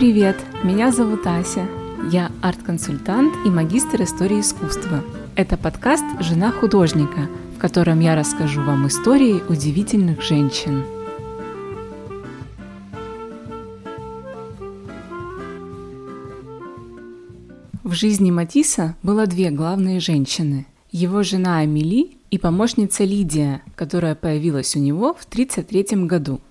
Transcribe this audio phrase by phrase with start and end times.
[0.00, 0.36] привет!
[0.64, 1.68] Меня зовут Ася.
[2.10, 5.04] Я арт-консультант и магистр истории искусства.
[5.36, 10.84] Это подкаст «Жена художника», в котором я расскажу вам истории удивительных женщин.
[17.84, 20.64] В жизни Матисса было две главные женщины.
[20.90, 26.40] Его жена Амели и помощница Лидия, которая появилась у него в 1933 году–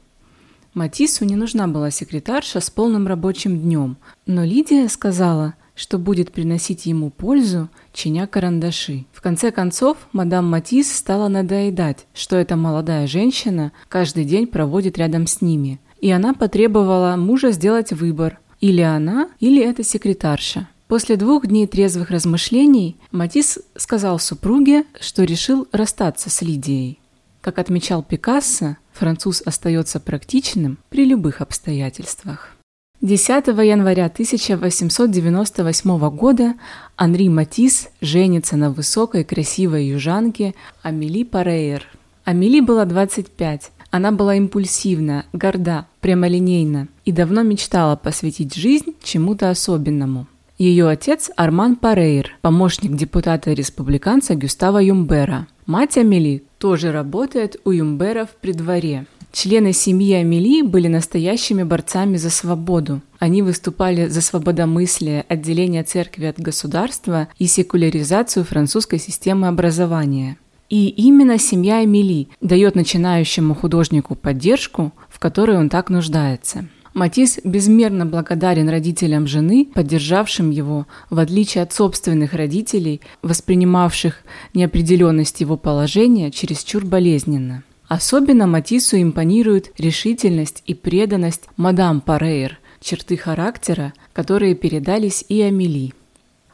[0.74, 6.86] Матису не нужна была секретарша с полным рабочим днем, но Лидия сказала, что будет приносить
[6.86, 9.06] ему пользу, чиня карандаши.
[9.14, 15.26] В конце концов, мадам Матис стала надоедать, что эта молодая женщина каждый день проводит рядом
[15.26, 15.80] с ними.
[16.02, 18.40] И она потребовала мужа сделать выбор.
[18.60, 20.68] Или она, или эта секретарша.
[20.90, 26.99] После двух дней трезвых размышлений Матис сказал супруге, что решил расстаться с Лидией.
[27.42, 32.56] Как отмечал Пикассо, француз остается практичным при любых обстоятельствах.
[33.02, 36.56] 10 января 1898 года
[36.98, 41.86] Анри Матис женится на высокой красивой южанке Амели Парейер.
[42.26, 43.72] Амели была 25.
[43.90, 50.28] Она была импульсивна, горда, прямолинейна и давно мечтала посвятить жизнь чему-то особенному.
[50.58, 55.48] Ее отец Арман Парейр, помощник депутата-республиканца Гюстава Юмбера.
[55.66, 59.08] Мать Амели тоже работает у Юмберов при дворе.
[59.32, 63.02] Члены семьи Амели были настоящими борцами за свободу.
[63.20, 70.38] Они выступали за свободомыслие, отделение церкви от государства и секуляризацию французской системы образования.
[70.70, 76.68] И именно семья Эмили дает начинающему художнику поддержку, в которой он так нуждается.
[76.94, 84.24] Матис безмерно благодарен родителям жены, поддержавшим его, в отличие от собственных родителей, воспринимавших
[84.54, 87.64] неопределенность его положения чересчур болезненно.
[87.88, 95.94] Особенно Матису импонирует решительность и преданность мадам Парейр, черты характера, которые передались и Амели.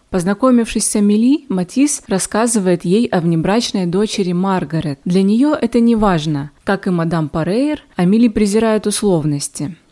[0.09, 4.99] Познакомившись с Амели, Матис рассказывает ей о внебрачной дочери Маргарет.
[5.03, 6.51] Для нее это не важно.
[6.63, 9.75] Как и мадам Парейр, Амели презирает условности–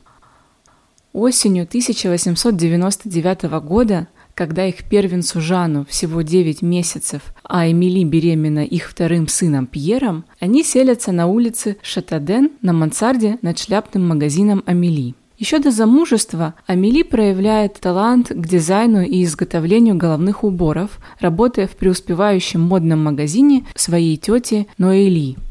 [1.13, 9.27] Осенью 1899 года, когда их первенцу Жану всего 9 месяцев, а Эмили беременна их вторым
[9.27, 15.13] сыном Пьером, они селятся на улице Шатаден на мансарде над шляпным магазином Амели.
[15.37, 22.59] Еще до замужества Амели проявляет талант к дизайну и изготовлению головных уборов, работая в преуспевающем
[22.59, 25.35] модном магазине своей тети Ноэли–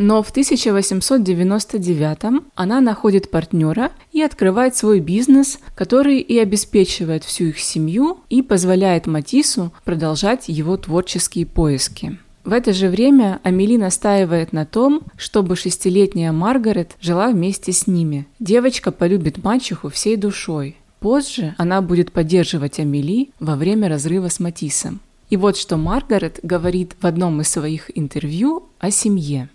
[0.00, 7.58] но в 1899 она находит партнера и открывает свой бизнес, который и обеспечивает всю их
[7.58, 12.18] семью и позволяет Матису продолжать его творческие поиски.
[12.44, 18.26] В это же время Амели настаивает на том, чтобы шестилетняя Маргарет жила вместе с ними.
[18.38, 20.76] Девочка полюбит мачеху всей душой.
[21.00, 25.00] Позже она будет поддерживать Амели во время разрыва с Матисом.
[25.28, 29.50] И вот что Маргарет говорит в одном из своих интервью о семье.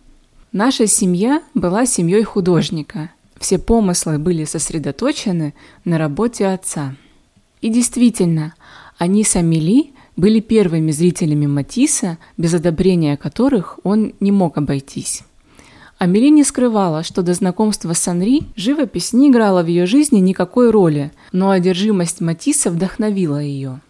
[0.58, 3.12] Наша семья была семьей художника.
[3.38, 6.96] Все помыслы были сосредоточены на работе отца.
[7.60, 8.56] И действительно,
[8.98, 15.24] они с Амели были первыми зрителями Матисса, без одобрения которых он не мог обойтись.
[15.98, 20.72] Амели не скрывала, что до знакомства с Анри живопись не играла в ее жизни никакой
[20.72, 23.82] роли, но одержимость Матисса вдохновила ее.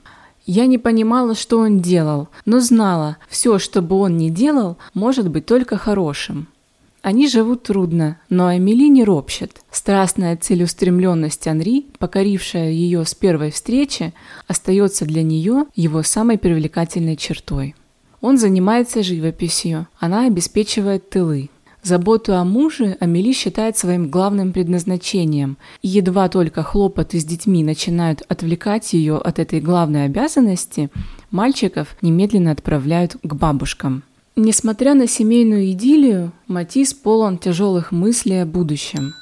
[0.47, 5.29] Я не понимала, что он делал, но знала, все, что бы он ни делал, может
[5.29, 6.47] быть только хорошим.
[7.05, 9.61] Они живут трудно, но Эмили не ропщет.
[9.69, 14.11] Страстная целеустремленность Анри, покорившая ее с первой встречи,
[14.47, 17.75] остается для нее его самой привлекательной чертой.
[18.21, 21.51] Он занимается живописью, она обеспечивает тылы.
[21.83, 28.23] Заботу о муже Амели считает своим главным предназначением, и едва только хлопоты с детьми начинают
[28.29, 30.89] отвлекать ее от этой главной обязанности,
[31.29, 34.01] мальчиков немедленно отправляют к бабушкам.
[34.37, 39.13] Несмотря на семейную идиллию, Матис полон тяжелых мыслей о будущем.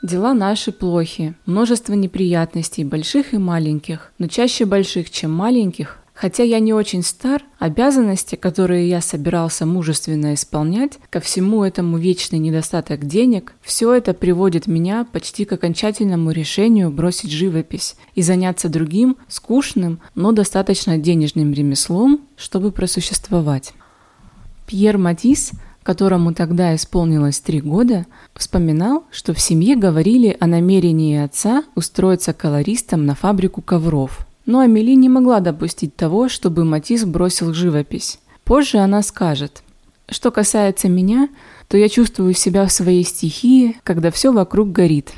[0.00, 5.98] Дела наши плохи, множество неприятностей, больших и маленьких, но чаще больших, чем маленьких.
[6.14, 12.38] Хотя я не очень стар, обязанности, которые я собирался мужественно исполнять, ко всему этому вечный
[12.38, 19.16] недостаток денег, все это приводит меня почти к окончательному решению бросить живопись и заняться другим,
[19.26, 23.72] скучным, но достаточно денежным ремеслом, чтобы просуществовать.
[24.70, 25.50] Пьер Матис,
[25.82, 28.06] которому тогда исполнилось три года,
[28.36, 34.20] вспоминал, что в семье говорили о намерении отца устроиться колористом на фабрику ковров.
[34.46, 38.20] Но Амели не могла допустить того, чтобы Матис бросил живопись.
[38.44, 39.64] Позже она скажет,
[40.08, 41.30] что касается меня,
[41.66, 45.14] то я чувствую себя в своей стихии, когда все вокруг горит.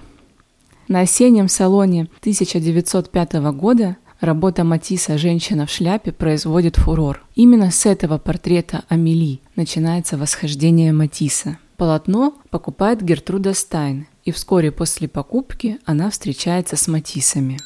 [0.88, 7.22] На осеннем салоне 1905 года работа Матисса «Женщина в шляпе» производит фурор.
[7.34, 11.58] Именно с этого портрета Амели начинается восхождение Матисса.
[11.76, 17.58] Полотно покупает Гертруда Стайн, и вскоре после покупки она встречается с Матисами.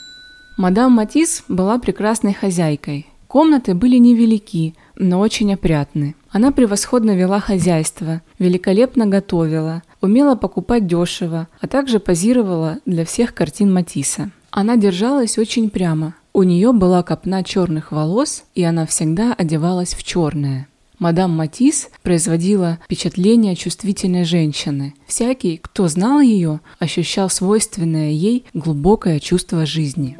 [0.56, 3.06] Мадам Матис была прекрасной хозяйкой.
[3.28, 6.14] Комнаты были невелики, но очень опрятны.
[6.30, 13.72] Она превосходно вела хозяйство, великолепно готовила, умела покупать дешево, а также позировала для всех картин
[13.72, 14.30] Матисса.
[14.50, 16.14] Она держалась очень прямо.
[16.36, 20.68] У нее была копна черных волос, и она всегда одевалась в черное.
[20.98, 24.92] Мадам Матис производила впечатление чувствительной женщины.
[25.06, 30.18] Всякий, кто знал ее, ощущал свойственное ей глубокое чувство жизни.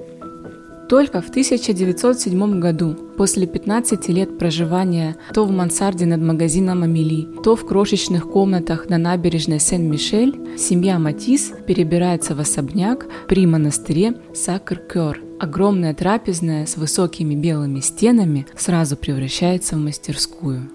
[0.89, 7.57] Только в 1907 году, после 15 лет проживания то в мансарде над магазином Амели, то
[7.57, 15.19] в крошечных комнатах на набережной Сен-Мишель, семья Матис перебирается в особняк при монастыре Сакр-Кёр.
[15.41, 20.71] Огромная трапезная с высокими белыми стенами сразу превращается в мастерскую.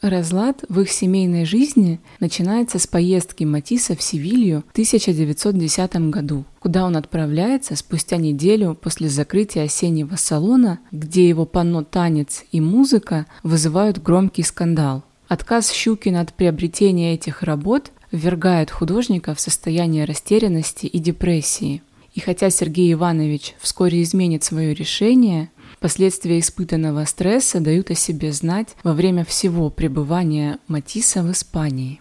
[0.00, 6.84] Разлад в их семейной жизни начинается с поездки Матисса в Севилью в 1910 году, куда
[6.84, 14.00] он отправляется спустя неделю после закрытия осеннего салона, где его панно «Танец» и «Музыка» вызывают
[14.00, 15.02] громкий скандал.
[15.26, 21.82] Отказ Щукина от приобретения этих работ ввергает художника в состояние растерянности и депрессии.
[22.14, 25.50] И хотя Сергей Иванович вскоре изменит свое решение,
[25.80, 32.00] Последствия испытанного стресса дают о себе знать во время всего пребывания Матисса в Испании.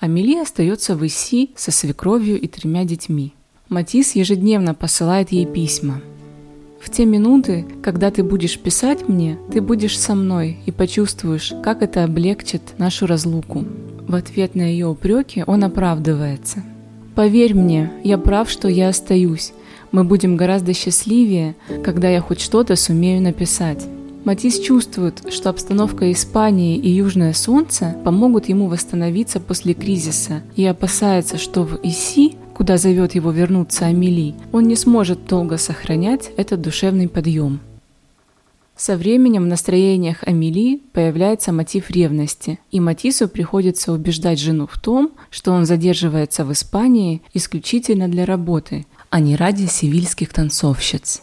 [0.00, 3.32] Амели остается в Иси со свекровью и тремя детьми.
[3.68, 6.00] Матисс ежедневно посылает ей письма.
[6.80, 11.82] В те минуты, когда ты будешь писать мне, ты будешь со мной и почувствуешь, как
[11.82, 13.64] это облегчит нашу разлуку.
[14.08, 16.64] В ответ на ее упреки он оправдывается.
[17.14, 19.52] Поверь мне, я прав, что я остаюсь,
[19.92, 23.86] мы будем гораздо счастливее, когда я хоть что-то сумею написать.
[24.24, 31.38] Матис чувствует, что обстановка Испании и Южное Солнце помогут ему восстановиться после кризиса и опасается,
[31.38, 37.08] что в Иси, куда зовет его вернуться Амели, он не сможет долго сохранять этот душевный
[37.08, 37.60] подъем.
[38.76, 45.12] Со временем в настроениях Амели появляется мотив ревности, и Матису приходится убеждать жену в том,
[45.30, 51.22] что он задерживается в Испании исключительно для работы, а не ради сивильских танцовщиц.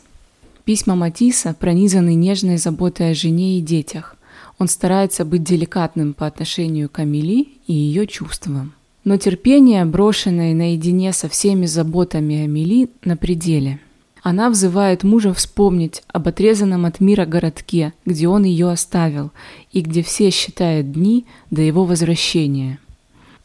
[0.66, 4.18] Письма Матисса пронизаны нежной заботой о жене и детях.
[4.60, 8.74] Он старается быть деликатным по отношению к Амели и ее чувствам.
[9.06, 13.80] Но терпение, брошенное наедине со всеми заботами Амели, на пределе.
[14.22, 19.32] Она взывает мужа вспомнить об отрезанном от мира городке, где он ее оставил,
[19.72, 22.80] и где все считают дни до его возвращения.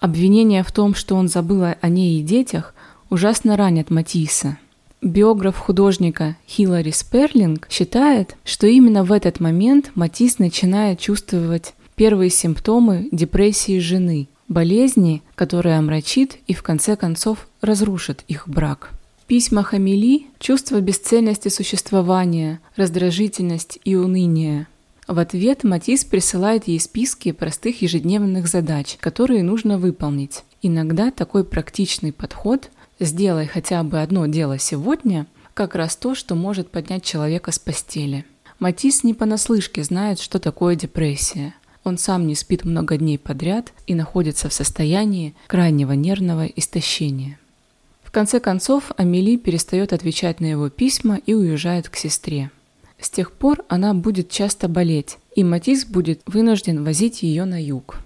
[0.00, 2.75] Обвинение в том, что он забыл о ней и детях,
[3.12, 4.56] ужасно ранят Матисса.
[5.03, 13.09] Биограф художника Хиллари Сперлинг считает, что именно в этот момент Матисс начинает чувствовать первые симптомы
[13.12, 18.93] депрессии жены, болезни, которая омрачит и в конце концов разрушит их брак.
[19.23, 19.75] В письмах
[20.38, 24.69] чувство бесцельности существования, раздражительность и уныние.
[25.06, 30.44] В ответ Матисс присылает ей списки простых ежедневных задач, которые нужно выполнить.
[30.62, 32.70] Иногда такой практичный подход–
[33.05, 38.25] Сделай хотя бы одно дело сегодня, как раз то, что может поднять человека с постели.
[38.61, 41.53] Матис не понаслышке знает, что такое депрессия.
[41.82, 47.41] Он сам не спит много дней подряд и находится в состоянии крайнего нервного истощения.
[48.05, 52.53] В конце концов, Амели перестает отвечать на его письма и уезжает к сестре.
[53.01, 57.97] С тех пор она будет часто болеть, и Матис будет вынужден возить ее на юг.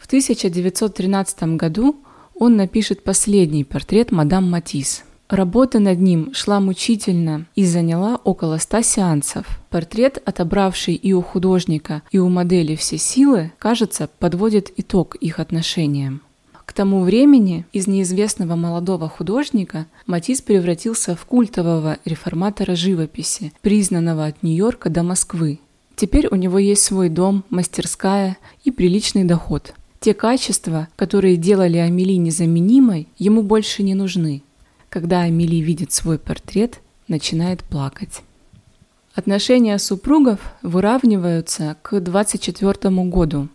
[0.00, 2.02] В 1913 году
[2.42, 5.04] он напишет последний портрет мадам Матис.
[5.28, 9.46] Работа над ним шла мучительно и заняла около ста сеансов.
[9.70, 16.20] Портрет, отобравший и у художника, и у модели все силы, кажется, подводит итог их отношениям.
[16.66, 24.42] К тому времени из неизвестного молодого художника Матис превратился в культового реформатора живописи, признанного от
[24.42, 25.60] Нью-Йорка до Москвы.
[25.94, 32.14] Теперь у него есть свой дом, мастерская и приличный доход– те качества, которые делали Амели
[32.14, 34.42] незаменимой, ему больше не нужны.
[34.88, 38.22] Когда Амели видит свой портрет, начинает плакать.
[39.14, 43.48] Отношения супругов выравниваются к 24 году.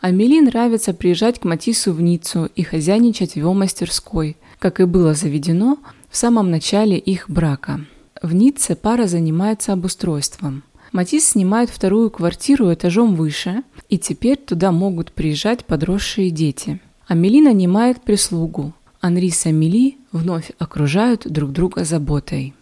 [0.00, 5.14] Амели нравится приезжать к Матису в Ниццу и хозяйничать в его мастерской, как и было
[5.14, 5.78] заведено
[6.10, 7.80] в самом начале их брака.
[8.20, 15.10] В Ницце пара занимается обустройством– Матис снимает вторую квартиру этажом выше, и теперь туда могут
[15.10, 16.80] приезжать подросшие дети.
[17.08, 18.72] Амели нанимает прислугу.
[19.00, 22.54] Анри с Амели вновь окружают друг друга заботой.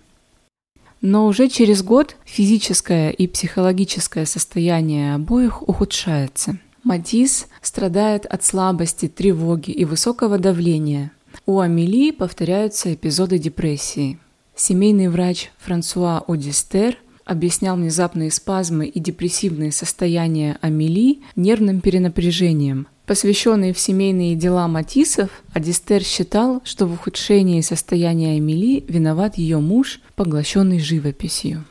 [1.02, 6.56] Но уже через год физическое и психологическое состояние обоих ухудшается.
[6.84, 11.12] Матис страдает от слабости, тревоги и высокого давления.
[11.44, 14.18] У Амели повторяются эпизоды депрессии.
[14.56, 22.86] Семейный врач Франсуа Одистер объяснял внезапные спазмы и депрессивные состояния Амели нервным перенапряжением.
[23.06, 30.00] Посвященный в семейные дела Матисов, Адистер считал, что в ухудшении состояния Амели виноват ее муж,
[30.14, 31.64] поглощенный живописью.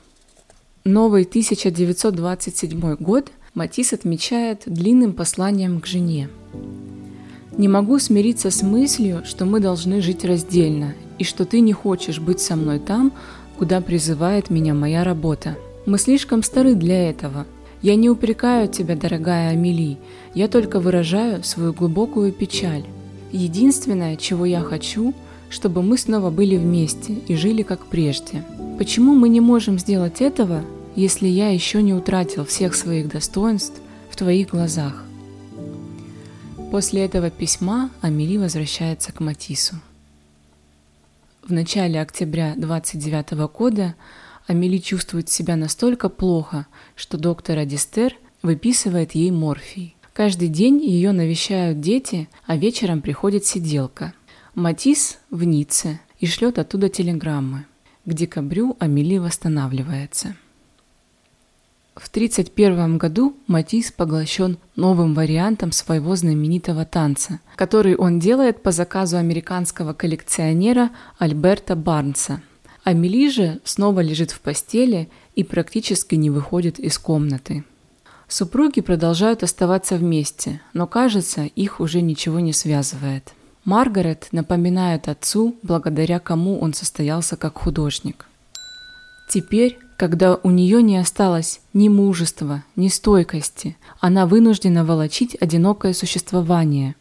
[0.84, 6.29] Новый 1927 год Матис отмечает длинным посланием к жене.
[7.58, 12.20] «Не могу смириться с мыслью, что мы должны жить раздельно, и что ты не хочешь
[12.20, 13.13] быть со мной там,
[13.62, 15.56] куда призывает меня моя работа.
[15.86, 17.46] Мы слишком стары для этого.
[17.84, 20.00] Я не упрекаю тебя, дорогая Амели,
[20.34, 22.84] я только выражаю свою глубокую печаль.
[23.32, 25.13] Единственное, чего я хочу,
[25.51, 28.44] чтобы мы снова были вместе и жили как прежде.
[28.80, 30.63] Почему мы не можем сделать этого,
[30.96, 35.03] если я еще не утратил всех своих достоинств в твоих глазах?
[36.72, 39.75] После этого письма Амели возвращается к Матису.
[41.43, 43.95] В начале октября 29 года
[44.45, 49.95] Амели чувствует себя настолько плохо, что доктор Адистер выписывает ей морфий.
[50.13, 54.13] Каждый день ее навещают дети, а вечером приходит сиделка.
[54.53, 57.65] Матис в Ницце и шлет оттуда телеграммы.
[58.05, 60.36] К декабрю Амели восстанавливается.
[61.95, 69.17] В 1931 году Матис поглощен новым вариантом своего знаменитого танца, который он делает по заказу
[69.17, 72.41] американского коллекционера Альберта Барнса.
[72.86, 77.65] Амели же снова лежит в постели и практически не выходит из комнаты.
[78.29, 83.33] Супруги продолжают оставаться вместе, но кажется, их уже ничего не связывает.
[83.65, 88.25] Маргарет напоминает отцу, благодаря кому он состоялся как художник.
[89.29, 96.96] Теперь когда у нее не осталось ни мужества, ни стойкости, она вынуждена волочить одинокое существование.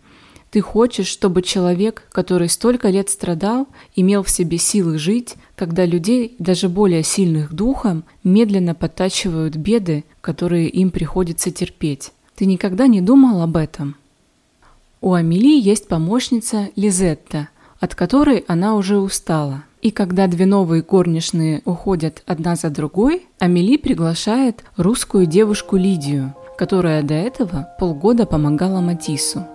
[0.51, 6.37] Ты хочешь, чтобы человек, который столько лет страдал, имел в себе силы жить, когда людей,
[6.39, 12.13] даже более сильных духом, медленно подтачивают беды, которые им приходится терпеть.
[12.37, 13.97] Ты никогда не думал об этом?
[15.01, 21.63] У Амели есть помощница Лизетта, от которой она уже устала– и когда две новые горничные
[21.65, 29.47] уходят одна за другой, Амели приглашает русскую девушку Лидию, которая до этого полгода помогала Матису.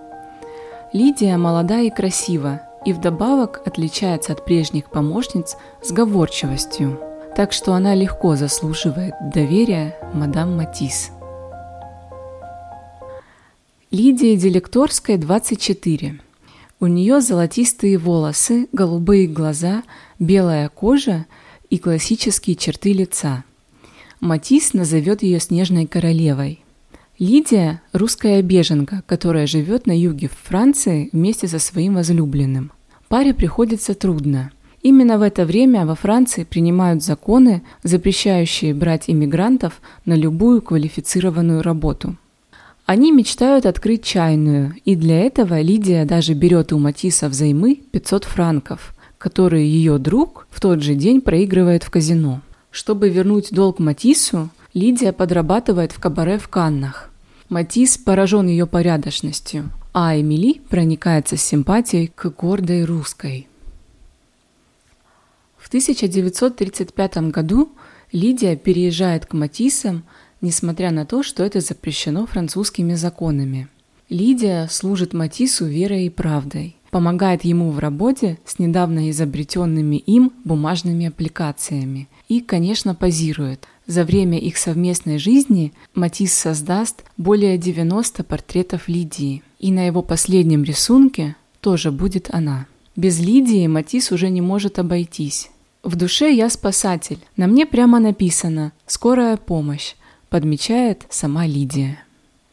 [0.92, 6.98] Лидия молода и красива, и вдобавок отличается от прежних помощниц сговорчивостью,
[7.36, 11.10] так что она легко заслуживает доверия мадам Матис.
[13.92, 16.20] Лидия Делекторская, 24.
[16.78, 19.82] У нее золотистые волосы, голубые глаза,
[20.18, 21.24] белая кожа
[21.70, 23.44] и классические черты лица.
[24.20, 26.62] Матис назовет ее «Снежной королевой».
[27.18, 32.72] Лидия– русская беженка, которая живет на юге Франции вместе со своим возлюбленным.
[33.08, 34.52] Паре приходится трудно.
[34.82, 42.16] Именно в это время во Франции принимают законы, запрещающие брать иммигрантов на любую квалифицированную работу–
[42.86, 48.94] они мечтают открыть чайную, и для этого Лидия даже берет у Матисса взаймы 500 франков,
[49.18, 52.42] которые ее друг в тот же день проигрывает в казино.
[52.70, 57.10] Чтобы вернуть долг Матиссу, Лидия подрабатывает в кабаре в Каннах.
[57.48, 63.48] Матисс поражен ее порядочностью, а Эмили проникается симпатией к гордой русской.
[65.58, 67.72] В 1935 году
[68.12, 70.04] Лидия переезжает к Матиссам
[70.46, 73.68] несмотря на то, что это запрещено французскими законами.
[74.08, 81.06] Лидия служит Матису верой и правдой, помогает ему в работе с недавно изобретенными им бумажными
[81.06, 83.66] аппликациями и, конечно, позирует.
[83.88, 90.62] За время их совместной жизни Матис создаст более 90 портретов Лидии, и на его последнем
[90.62, 92.66] рисунке тоже будет она.
[92.94, 95.50] Без Лидии Матис уже не может обойтись.
[95.82, 97.18] В душе я спасатель.
[97.36, 99.94] На мне прямо написано «Скорая помощь»
[100.28, 101.98] подмечает сама Лидия.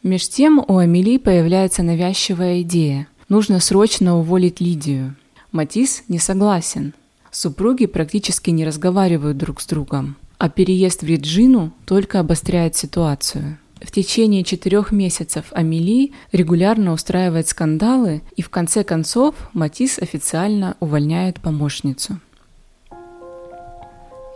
[0.02, 3.08] Меж тем у Амели появляется навязчивая идея.
[3.28, 5.16] Нужно срочно уволить Лидию.
[5.50, 6.92] Матис не согласен.
[7.30, 13.58] Супруги практически не разговаривают друг с другом, а переезд в Реджину только обостряет ситуацию.
[13.80, 21.40] В течение четырех месяцев Амели регулярно устраивает скандалы, и в конце концов Матис официально увольняет
[21.40, 22.18] помощницу.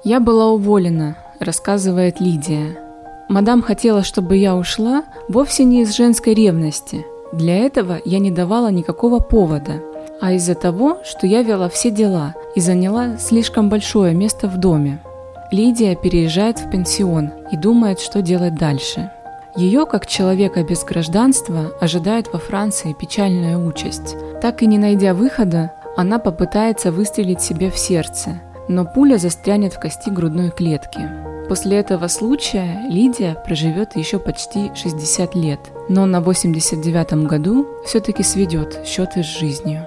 [0.04, 2.87] «Я была уволена»,– рассказывает Лидия.
[3.28, 7.04] Мадам хотела, чтобы я ушла вовсе не из женской ревности.
[7.32, 9.82] Для этого я не давала никакого повода.
[10.20, 14.98] а из-за того, что я вела все дела и заняла слишком большое место в доме.
[15.52, 19.12] Лидия переезжает в пенсион и думает, что делать дальше.
[19.54, 24.16] Ее, как человека без гражданства, ожидает во Франции печальная участь.
[24.42, 29.80] Так и не найдя выхода, она попытается выстрелить себе в сердце, но пуля застрянет в
[29.80, 31.08] кости грудной клетки.
[31.48, 38.82] После этого случая Лидия проживет еще почти 60 лет, но на 89 году все-таки сведет
[38.84, 39.86] счеты с жизнью.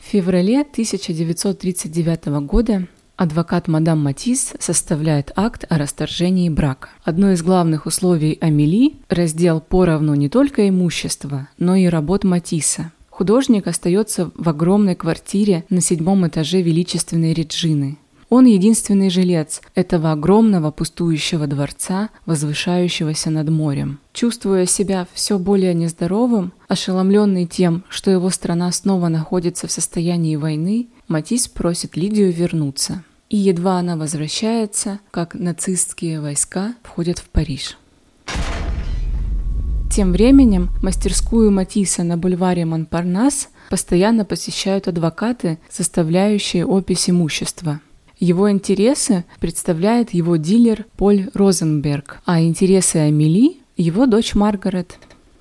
[0.00, 6.88] В феврале 1939 года адвокат мадам Матис составляет акт о расторжении брака.
[7.04, 12.90] Одно из главных условий Амели– раздел поровну не только имущества, но и работ Матисса.
[13.10, 17.98] Художник остается в огромной квартире на седьмом этаже величественной Реджины.
[18.30, 23.98] Он единственный жилец этого огромного пустующего дворца, возвышающегося над морем.
[24.12, 30.86] Чувствуя себя все более нездоровым, ошеломленный тем, что его страна снова находится в состоянии войны,
[31.08, 33.02] Матис просит Лидию вернуться.
[33.30, 37.76] И едва она возвращается, как нацистские войска входят в Париж.
[39.90, 47.80] Тем временем мастерскую Матисса на бульваре Монпарнас постоянно посещают адвокаты, составляющие опись имущества–
[48.20, 54.98] его интересы представляет его дилер Поль Розенберг, а интересы Амели– его дочь Маргарет.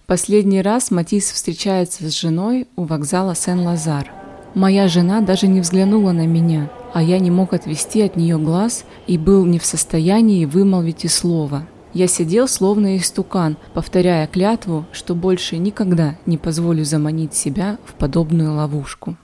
[0.07, 4.09] Последний раз Матис встречается с женой у вокзала Сен-Лазар.
[4.55, 8.85] «Моя жена даже не взглянула на меня, а я не мог отвести от нее глаз
[9.07, 11.67] и был не в состоянии вымолвить и слова.
[11.93, 18.53] Я сидел словно истукан, повторяя клятву, что больше никогда не позволю заманить себя в подобную
[18.53, 19.17] ловушку.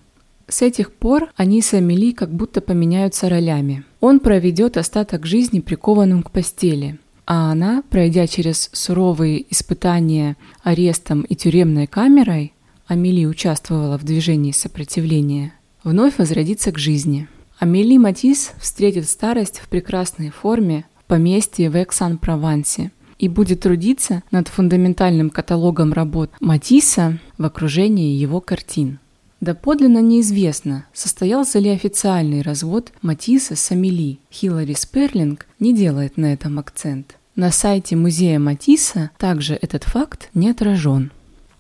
[0.47, 3.83] С этих пор они с Амели как будто поменяются ролями.
[3.99, 11.35] Он проведет остаток жизни прикованным к постели, а она, пройдя через суровые испытания арестом и
[11.35, 12.53] тюремной камерой,
[12.87, 17.27] Амели участвовала в движении сопротивления, вновь возродится к жизни.
[17.57, 24.49] Амели Матис встретит старость в прекрасной форме в поместье в Эксан-Провансе и будет трудиться над
[24.49, 28.99] фундаментальным каталогом работ Матисса в окружении его картин.
[29.41, 34.19] Доподлинно неизвестно, состоялся ли официальный развод Матисса с Амели.
[34.31, 37.17] Хиллари Сперлинг не делает на этом акцент.
[37.35, 41.11] На сайте музея Матисса также этот факт не отражен.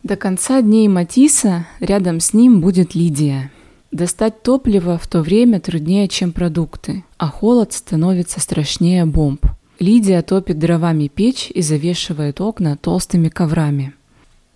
[0.03, 3.51] До конца дней Матисса рядом с ним будет Лидия.
[3.91, 9.45] Достать топливо в то время труднее, чем продукты, а холод становится страшнее бомб.
[9.79, 13.93] Лидия топит дровами печь и завешивает окна толстыми коврами.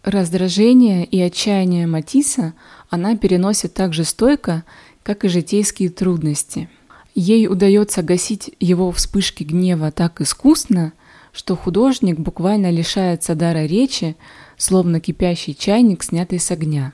[0.04, 2.54] Раздражение и отчаяние Матисса
[2.90, 4.64] она переносит так же стойко,
[5.04, 6.70] как и житейские трудности.
[7.16, 10.94] Ей удается гасить его вспышки гнева так искусно,
[11.32, 14.16] что художник буквально лишается дара речи,
[14.58, 16.94] словно кипящий чайник, снятый с огня.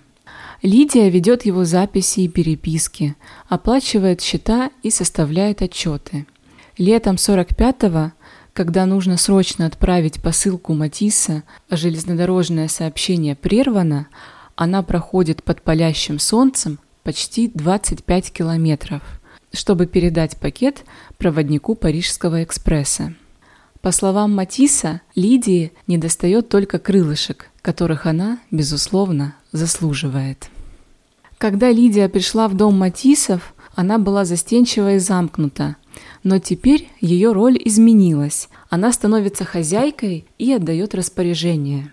[0.61, 3.15] Лидия ведет его записи и переписки,
[3.47, 6.25] оплачивает счета и составляет отчеты.
[6.77, 8.11] Летом 45-го
[8.55, 14.07] когда нужно срочно отправить посылку Матисса, а железнодорожное сообщение прервано,
[14.55, 19.01] она проходит под палящим солнцем почти 25 километров,
[19.53, 20.83] чтобы передать пакет
[21.17, 23.13] проводнику Парижского экспресса.
[23.81, 30.49] По словам Матисса, Лидии недостает только крылышек, которых она, безусловно, заслуживает.
[31.37, 35.75] Когда Лидия пришла в дом Матисов, она была застенчива и замкнута,
[36.23, 38.49] но теперь ее роль изменилась.
[38.69, 41.91] Она становится хозяйкой и отдает распоряжение.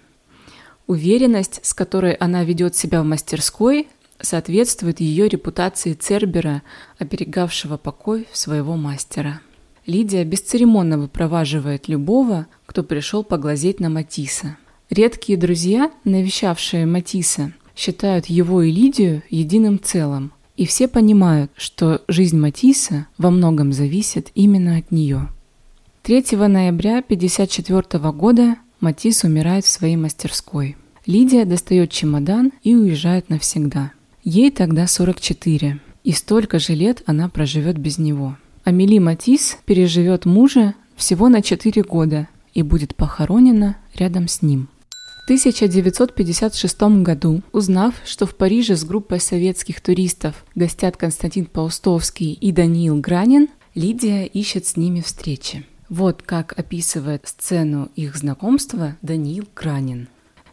[0.87, 3.89] Уверенность, с которой она ведет себя в мастерской,
[4.21, 6.63] соответствует ее репутации Цербера,
[6.99, 9.41] оберегавшего покой своего мастера.
[9.87, 14.57] Лидия бесцеремонно выпроваживает любого, кто пришел поглазеть на Матисса.
[14.91, 22.39] Редкие друзья, навещавшие Матисса, считают его и Лидию единым целым– и все понимают, что жизнь
[22.39, 25.29] Матисса во многом зависит именно от нее.
[26.03, 30.77] 3 ноября 1954 года Матисс умирает в своей мастерской.
[31.07, 33.93] Лидия достает чемодан и уезжает навсегда.
[34.25, 38.37] Ей тогда 44, и столько же лет она проживет без него.
[38.65, 44.69] Амели Матисс переживет мужа всего на 4 года и будет похоронена рядом с ним.
[45.27, 52.99] 1956 году, узнав, что в Париже с группой советских туристов гостят Константин Паустовский и Даниил
[52.99, 55.65] Гранин, Лидия ищет с ними встречи.
[55.93, 60.09] Вот как описывает сцену их знакомства Даниил Гранин.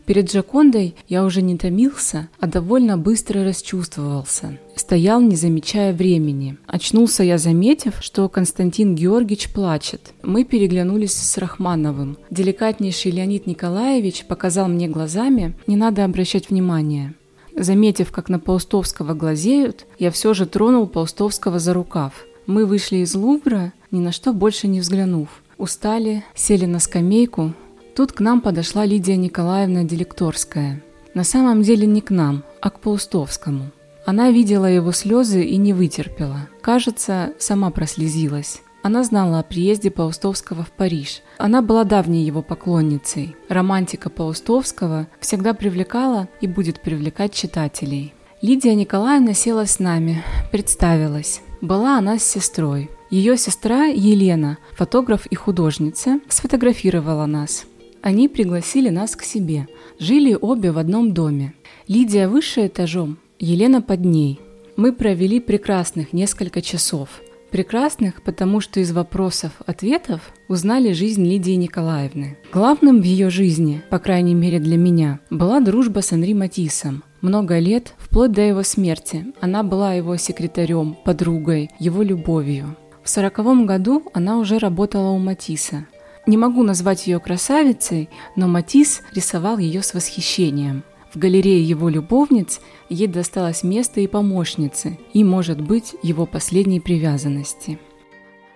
[0.06, 4.60] Перед Джакондой я уже не томился, а довольно быстро расчувствовался.
[4.75, 6.58] Стоял, не замечая времени.
[6.67, 10.12] Очнулся я, заметив, что Константин Георгиевич плачет.
[10.23, 12.17] Мы переглянулись с Рахмановым.
[12.30, 17.13] Деликатнейший Леонид Николаевич показал мне глазами, не надо обращать внимания.
[17.56, 22.25] Заметив, как на Паустовского глазеют, я все же тронул Паустовского за рукав.
[22.45, 25.30] Мы вышли из Лувра, ни на что больше не взглянув.
[25.58, 27.54] Устали, сели на скамейку.
[27.95, 30.82] Тут к нам подошла Лидия Николаевна Делекторская.
[31.13, 33.71] На самом деле не к нам, а к Паустовскому.
[34.06, 36.47] Она видела его слезы и не вытерпела.
[36.62, 38.62] Кажется, сама прослезилась.
[38.82, 41.21] Она знала о приезде Паустовского в Париж.
[41.38, 43.36] Она была давней его поклонницей.
[43.49, 48.13] Романтика Паустовского всегда привлекала и будет привлекать читателей.
[48.41, 51.41] Лидия Николаевна села с нами, представилась.
[51.60, 52.89] Была она с сестрой.
[53.10, 57.65] Ее сестра Елена, фотограф и художница, сфотографировала нас.
[58.02, 59.67] Они пригласили нас к себе.
[60.00, 61.54] Жили обе в одном доме.
[61.88, 64.39] Лидия выше этажом, Елена под ней.
[64.78, 67.10] Мы провели прекрасных несколько часов–
[67.52, 72.38] Прекрасных, потому что из вопросов-ответов узнали жизнь Лидии Николаевны.
[72.54, 77.04] Главным в ее жизни, по крайней мере для меня, была дружба с Анри Матисом.
[77.22, 82.78] Много лет, вплоть до его смерти, она была его секретарем, подругой, его любовью.
[83.10, 85.88] В сороковом году она уже работала у Матисса.
[86.28, 90.84] Не могу назвать ее красавицей, но Матис рисовал ее с восхищением.
[91.12, 97.80] В галерее его любовниц ей досталось место и помощницы, и, может быть, его последней привязанности.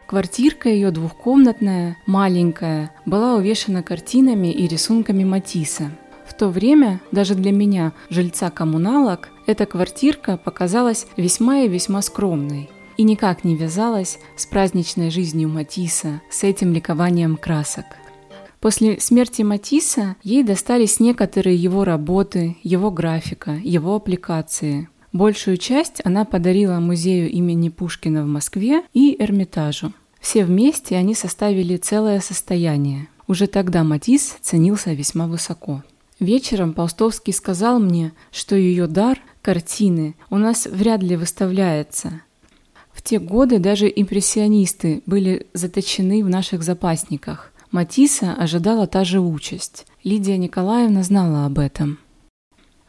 [0.06, 5.90] Квартирка ее двухкомнатная, маленькая, была увешана картинами и рисунками Матисса.
[6.28, 12.70] В то время, даже для меня, жильца коммуналок, эта квартирка показалась весьма и весьма скромной
[12.98, 17.86] и никак не вязалась с праздничной жизнью Матисса, с этим ликованием красок.
[18.60, 24.88] После смерти Матисса ей достались некоторые его работы, его графика, его аппликации.
[25.12, 29.92] Большую часть она подарила музею имени Пушкина в Москве и Эрмитажу.
[30.22, 33.10] Все вместе они составили целое состояние.
[33.28, 35.84] Уже тогда Матисс ценился весьма высоко.
[36.20, 42.22] Вечером Паустовский сказал мне, что ее дар– картины– у нас вряд ли выставляется.
[43.04, 47.52] В те годы даже импрессионисты были заточены в наших запасниках.
[47.70, 49.86] Матисса ожидала та же участь.
[50.06, 52.00] Лидия Николаевна знала об этом.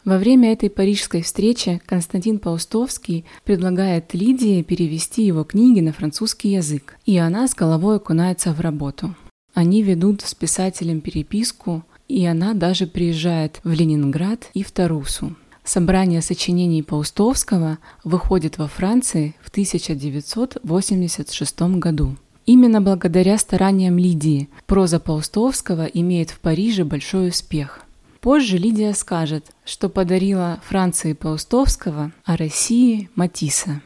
[0.05, 6.97] Во время этой парижской встречи Константин Паустовский предлагает Лидии перевести его книги на французский язык,
[7.05, 9.17] и она с головой окунается в работу.
[9.53, 15.35] Они ведут с писателем переписку, и она даже приезжает в Ленинград и в Тарусу.
[15.65, 22.17] Собрание сочинений Паустовского выходит во Франции в 1986 году.
[22.45, 27.81] Именно благодаря стараниям Лидии проза Паустовского имеет в Париже большой успех.
[28.21, 33.81] Позже Лидия скажет, что подарила Франции Паустовского, а России Матисса.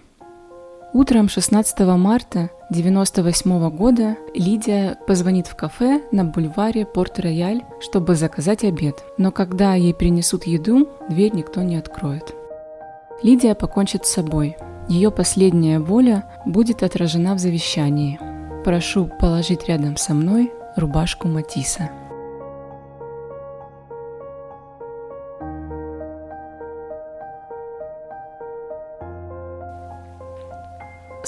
[0.93, 9.05] Утром 16 марта 1998 года Лидия позвонит в кафе на бульваре Порт-Рояль, чтобы заказать обед.
[9.17, 12.35] Но когда ей принесут еду, дверь никто не откроет.
[13.23, 14.57] Лидия покончит с собой.
[14.89, 18.19] Ее последняя воля будет отражена в завещании–
[18.69, 21.91] прошу положить рядом со мной рубашку Матисса.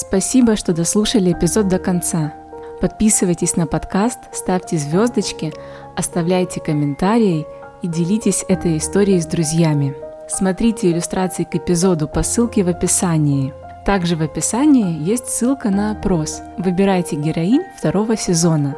[0.00, 2.32] Спасибо, что дослушали эпизод до конца.
[2.80, 5.52] Подписывайтесь на подкаст, ставьте звездочки,
[5.94, 7.46] оставляйте комментарии
[7.82, 9.94] и делитесь этой историей с друзьями.
[10.26, 13.52] Смотрите иллюстрации к эпизоду по ссылке в описании–
[13.84, 16.42] также в описании есть ссылка на опрос.
[16.58, 18.76] Выбирайте героинь второго сезона.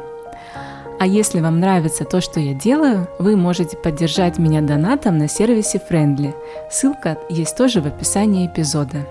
[0.97, 5.81] А если вам нравится то, что я делаю, вы можете поддержать меня донатом на сервисе
[5.89, 6.33] Friendly.
[6.71, 9.05] Ссылка есть тоже в описании эпизода.